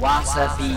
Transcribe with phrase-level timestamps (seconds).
[0.00, 0.76] わさび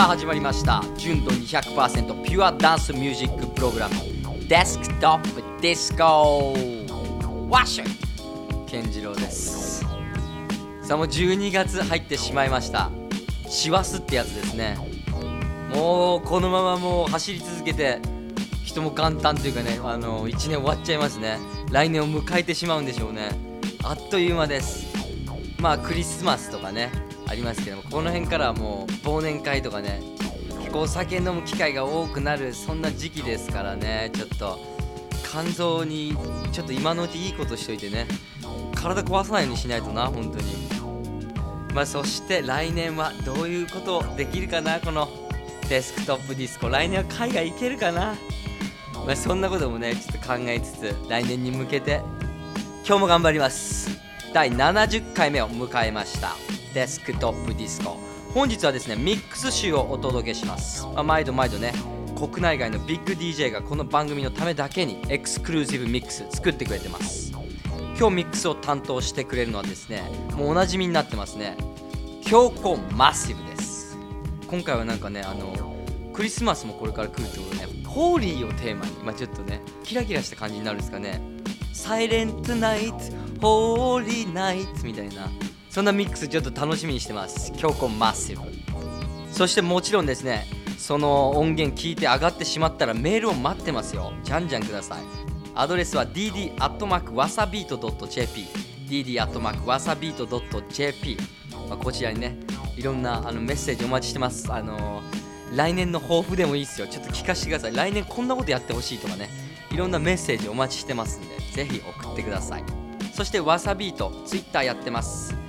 [0.00, 0.82] さあ始まりました。
[0.96, 3.94] 純度200%ピュアダンスミュージックプログラム。
[4.48, 6.54] デスクトップディスコ。
[7.50, 8.64] ワッシュ。
[8.66, 9.84] 健次郎です。
[10.80, 12.90] さあもう12月入ってしまいました。
[13.46, 14.78] 師走ってやつですね。
[15.74, 18.00] もうこのままもう走り続けて
[18.64, 21.38] 人も元旦というかねあの1年終わっちゃいますね。
[21.70, 23.32] 来年を迎えてしまうんでしょうね。
[23.84, 24.86] あっという間です。
[25.58, 26.90] まあクリスマスとかね。
[27.30, 30.02] ありますけどもこの辺からはもう忘年会とかね
[30.72, 34.58] お酒飲む機会が多くなるそんな時期ですからねちょっと
[35.30, 36.16] 肝臓に
[36.52, 38.06] ちょっと今のうちいいことしといてね
[38.74, 40.80] 体壊さないようにしないとな本当に。
[41.72, 45.08] まあそして来年はどういうことできるかなこの
[45.68, 46.68] デスクトップディスコ。
[46.68, 48.16] 来年は海外行けるかな。
[49.06, 52.02] まあそんなこともねちょっと考えつつ来年に向けて
[52.84, 54.00] 今日も頑張ります。
[54.32, 56.49] 第70回目を迎えました。
[56.72, 57.98] デスクトップディスコ。
[58.32, 61.72] 本日はですねミックスショーをお届けします、まあ毎度毎度ね
[62.16, 67.32] 国内外のビッグ DJ がこの番組のためだけにエクスクルーシブミックス作ってくれてます。
[67.98, 70.02] 今日ミックスを担当してくれるのはですね
[70.36, 71.56] もうおなじみになってますね
[72.24, 73.98] 強固マッシブです。
[74.46, 75.74] 今回はなんかねあの
[76.12, 81.20] クリスマスもこれから来るってことでね holy をテーマにまあちょっとねキラキラした感じになるんですかね。
[81.72, 82.94] サイレントナイト
[83.40, 85.28] ホーリーナイトみたいな
[85.70, 87.52] そんなミックスちょっと楽しみにしてます。
[87.52, 88.42] 強固マッシブ
[89.32, 94.12] そしてもちろんですねその音源聞いて上がってしまったらメールを待ってますよ。
[94.24, 95.02] じゃんじゃんください。
[95.54, 98.46] アドレスは dd.wasabeat.jp
[98.88, 101.16] dd.wasabeat.jp、
[101.68, 102.38] まあ、こちらにね
[102.76, 104.52] いろんなあのメッセージお待ちしてます。
[104.52, 105.20] あのー
[105.54, 106.86] 来年の抱負でもいいですよ。
[106.86, 107.74] ちょっと聞かせてください。
[107.74, 109.28] 来年こんなことやってほしいとかね
[109.72, 112.64] いろんなメッセージお待ちしてますんでぜひ送ってください。
[113.12, 115.39] そしてわさビートツイッターやってます。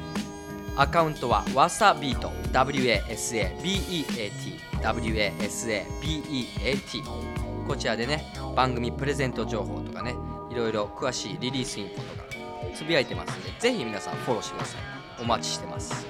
[0.77, 7.03] アカウントはわさビート WASABEAT WASABEAT
[7.67, 10.15] こちらでね番組プレゼント情報とかね
[10.49, 12.23] いろいろ詳しいリリースインフォとか
[12.73, 14.81] つぶやいてますんでぜひ皆さんフォローしてください。
[15.21, 16.07] お待ちしてます。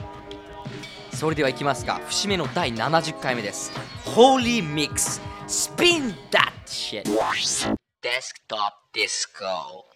[1.14, 3.72] それではいきますか節目の第70回目です。
[4.06, 5.22] Holy Mix.
[5.48, 7.04] Spin That Shit.
[8.02, 9.86] Desktop Disco「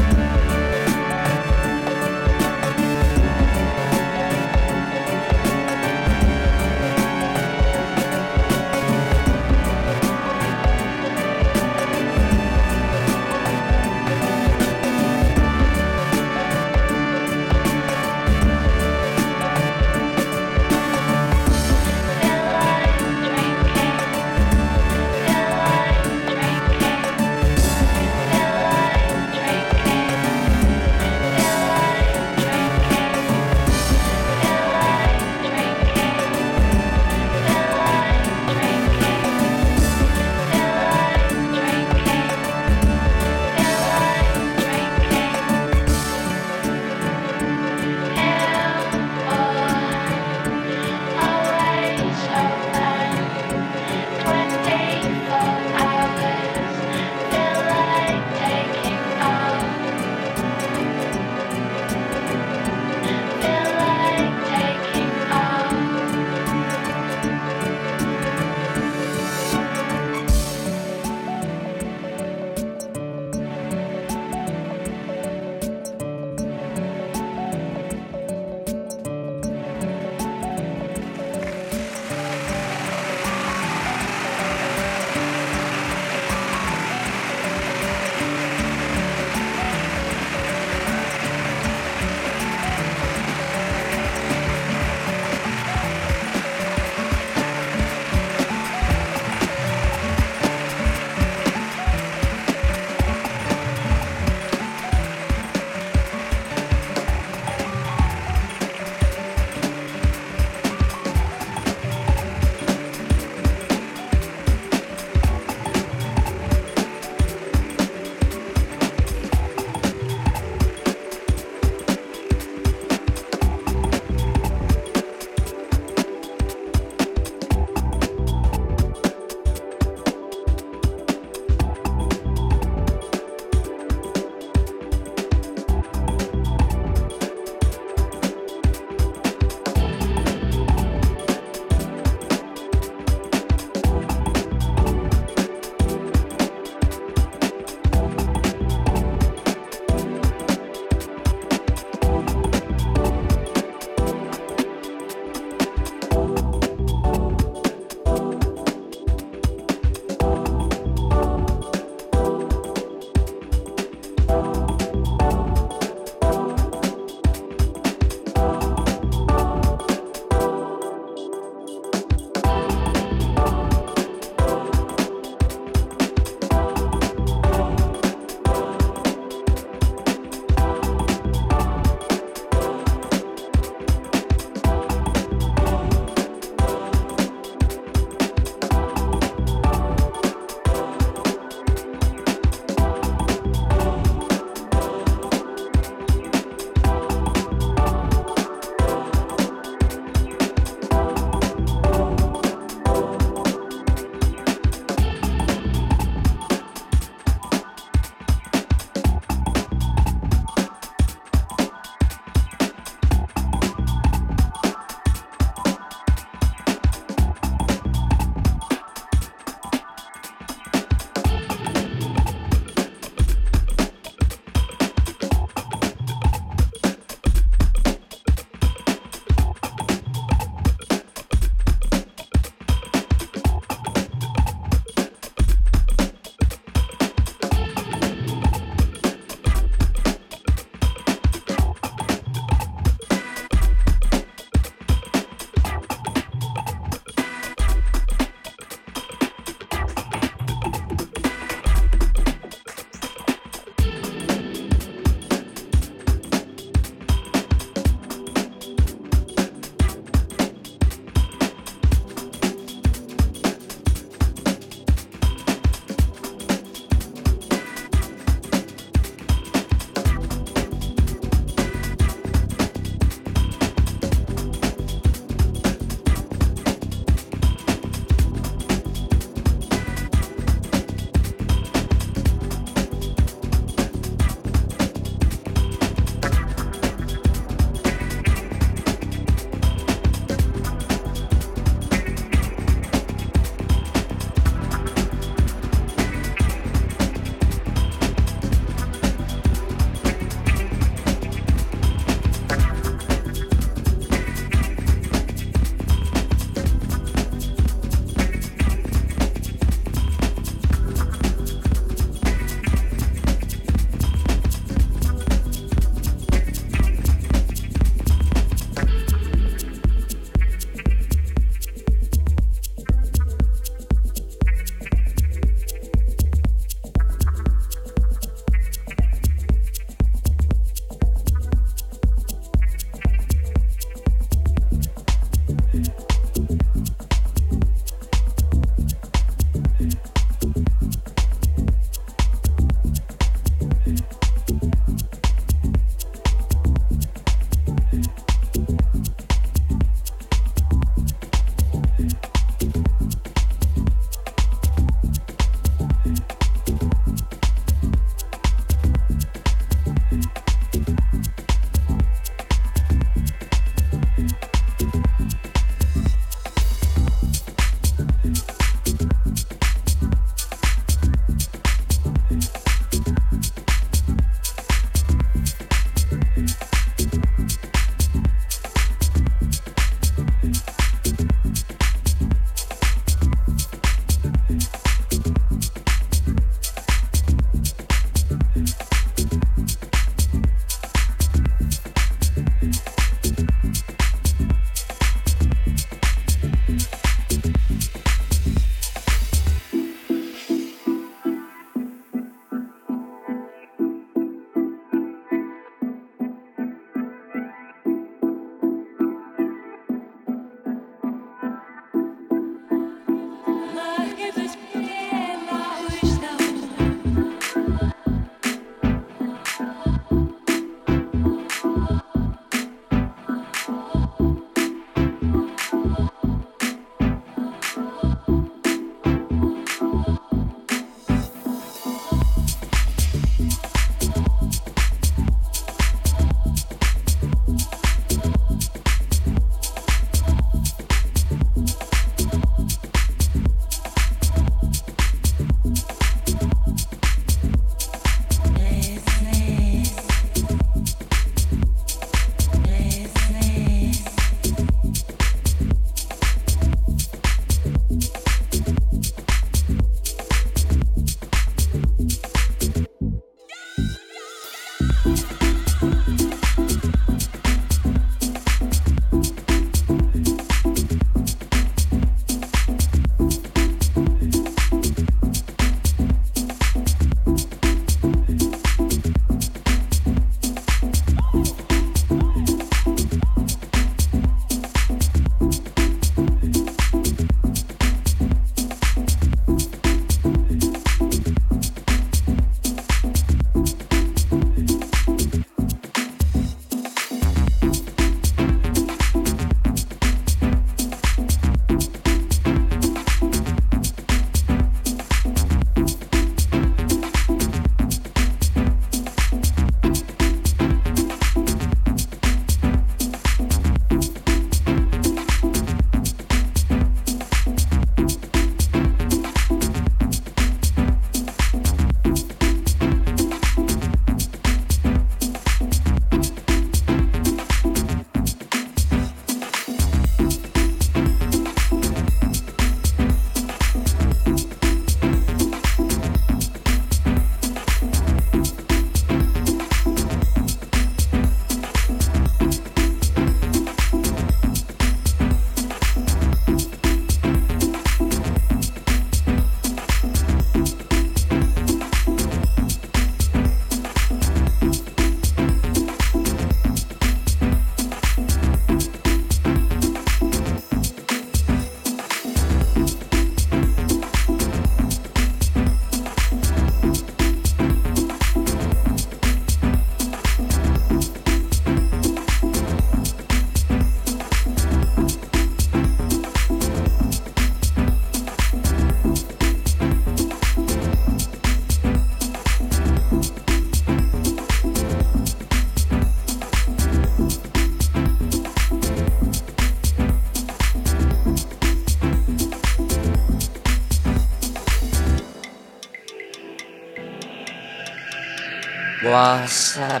[599.80, 600.00] わ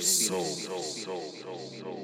[0.00, 0.44] soul.
[0.44, 0.82] soul.
[0.82, 0.82] soul.
[0.82, 1.32] soul.
[1.42, 1.70] soul.
[1.80, 2.03] soul.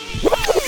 [0.00, 0.59] ク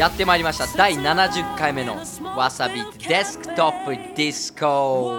[0.00, 0.66] やってまいりました。
[0.78, 1.98] 第70回目の
[2.34, 5.14] わさびデスクトップディスコ。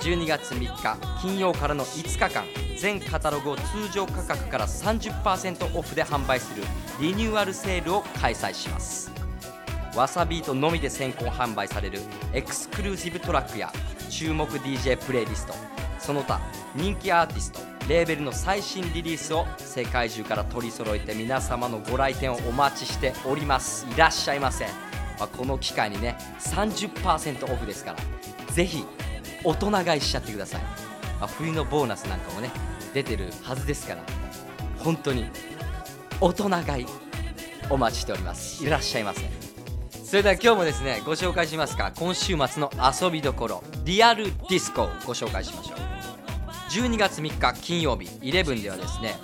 [0.01, 2.45] 12月3日金曜からの5日間
[2.77, 6.61] 全カタログを通常価格から30%オフで販売する
[6.99, 9.11] リニューアルセールを開催します。
[9.95, 11.97] わさビートのみで先行販売される
[12.31, 13.73] エクスクルーシブトラックや
[14.11, 15.55] 注目 DJ プレイリスト
[15.97, 16.39] その他
[16.75, 17.59] 人気アーティスト
[17.89, 23.87] レーベルの最新リリースを世界中から取り揃えて皆様のご来店をお待ちしております。
[23.91, 24.67] いらっしゃいませ、
[25.21, 27.97] まあ、この機会にね30%オフですから
[28.53, 28.83] ぜひ
[29.43, 30.69] 大人買いしちゃってください、ま
[31.21, 32.49] あ、冬のボーナスなんかもね
[32.95, 34.01] 出てるはずですから
[34.79, 35.25] 本当に
[36.19, 36.87] 大人買い
[37.69, 38.65] お待ちしております。
[38.65, 39.21] いらっしゃいませ。
[40.03, 41.93] それでは今日もですねご紹介しますか。
[41.95, 45.77] 今週末の遊びどころリアルディスコをご紹介しましょう。
[46.71, 49.15] 12月3日金曜日11ではですね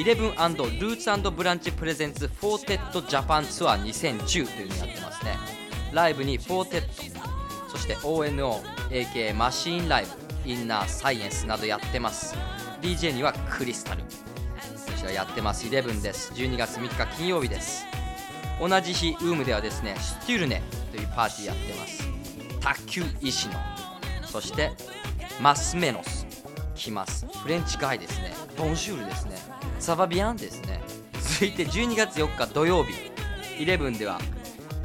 [0.00, 5.36] 11 root & branch presents Four Tet Japan Tour 2010というのをやってますね。
[5.92, 7.20] ライブにフォーテッド
[7.68, 10.06] そして ONO AK マシーンライ
[10.44, 12.34] ブインナーサイエンスなどやってます。
[12.80, 14.02] DJ にはクリスタル。
[14.02, 14.06] こ
[14.96, 15.66] ちらやってます。
[15.66, 16.32] 11です。
[16.32, 17.84] 12月3日金曜日です。
[18.58, 22.08] 同じ日ウームではですねステュルネというパーティーやってます。
[22.60, 23.54] 卓球石野。
[24.24, 24.72] そして
[25.42, 26.29] マスメノス。
[26.80, 27.26] 来ます。
[27.42, 28.32] フレンチガイですね。
[28.56, 29.36] Bonjour ですね。
[29.78, 30.80] Ça va bien ですね。
[31.12, 32.94] 続いて12月4日土曜日。
[33.58, 34.18] 11では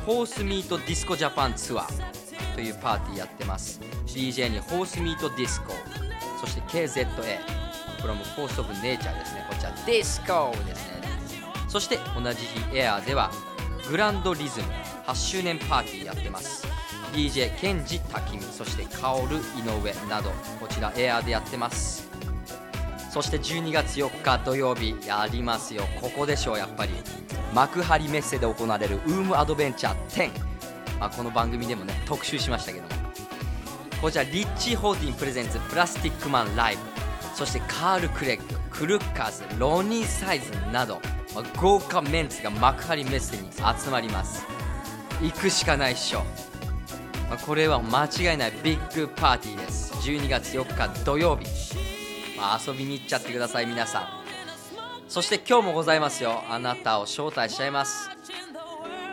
[0.06, 3.80] ホースミートディスコジャパンツアーというパーティーやってます。
[4.08, 5.74] DJ にホースミートディスコ。
[6.42, 7.08] そして KZA
[8.02, 9.46] from Force of Nature ですね。
[9.50, 11.06] こちらディスコですね。
[11.70, 13.32] そして同じ日エアーでは
[13.90, 14.68] グランドリズム
[15.08, 16.75] 8周年パーティーやってます。
[17.16, 22.10] DJ ケンジタキミそしてカオル井上などこちらエアーでやってます。
[23.10, 25.84] そして12月4日土曜日やりますよ。
[26.02, 26.92] ここでしょうやっぱり。
[27.54, 30.30] 幕張メッセで行われるウームアドベンチャー10
[31.00, 32.90] まあ、この番組でもね特集しましたけども。
[34.02, 36.82] こちらリッチー・ホーティンプレゼンツプラスティックマンライブ。
[37.34, 41.00] そしてカール・クレッグクルッカーズロニー・サイズなど、
[41.34, 44.46] まあ、豪華メンツが幕張メッセに集まります。
[45.22, 46.26] 行くしかないっしょ、
[47.30, 49.94] まあ、これは間違いないビッグパーティーです。
[49.94, 51.48] 12月4日土曜日、
[52.38, 54.08] まあ、遊びに行っちゃってください皆さん。
[55.08, 56.44] そして今日もございますよ。
[56.50, 58.10] あなたを招待しちゃいます。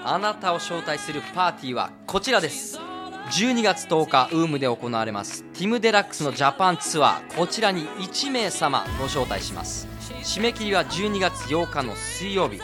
[0.04, 2.78] あなたを招待するパーティーはこちらです。
[3.30, 5.44] 12月10日ウームで行われます。
[5.54, 7.36] ティム・デラックスのジャパンツアー。
[7.36, 9.88] こちらに1名様ご招待します。
[10.22, 12.60] 締め切りは12月8日の水曜日。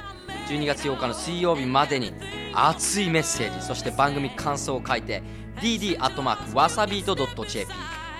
[0.49, 2.12] 12月8日の水曜日までに
[2.55, 5.22] 熱いメッセージそして番組感想を書いて
[5.61, 7.72] dd アットマークわさビート .jp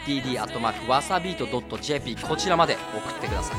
[0.07, 1.47] dd アットマークわさビート
[1.79, 3.59] .jp こちらまで送ってください。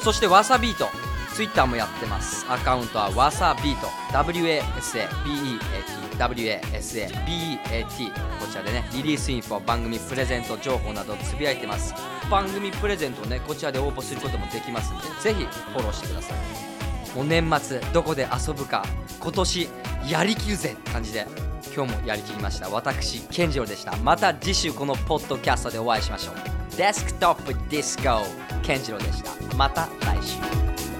[0.00, 0.86] そしてわさビート
[1.34, 2.44] ツイッターもやってます。
[2.48, 5.58] アカウントはわさビート WASABEAT
[6.18, 11.94] WASABEAT こちらでねリリースインフォ番組プレゼント情報などつぶやいてます。
[12.30, 16.38] 番組プレゼントをねこちらで応募することもできますんでぜひフォローしてください。
[17.16, 18.84] もう年末どこで遊ぶか
[19.20, 19.68] 今年
[20.08, 21.26] やりきるぜって感じで。
[21.74, 22.68] 今日もやりきりました。
[22.68, 23.96] 私健次郎でした。
[23.96, 26.76] また次週このポッドキャストでお会いしましょう。
[26.76, 28.02] デスクトップディスコ。
[28.62, 29.56] 健次郎でした。
[29.56, 30.91] また来週。